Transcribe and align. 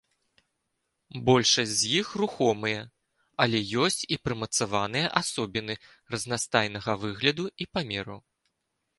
Большасць 1.27 1.73
з 1.81 1.89
іх 1.97 2.07
рухомыя, 2.21 2.79
але 3.45 3.59
ёсць 3.83 3.99
і 4.15 4.17
прымацаваныя 4.27 5.11
асобіны 5.21 5.75
разнастайнага 6.15 6.91
выгляду 7.03 7.45
і 7.65 7.69
памераў. 7.79 8.19